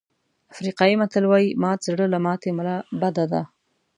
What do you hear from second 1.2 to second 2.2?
وایي مات زړه له